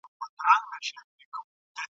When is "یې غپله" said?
1.21-1.79